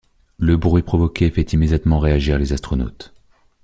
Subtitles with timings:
[0.39, 3.13] Le bruit provoqué fait immédiatement réagir les astronautes.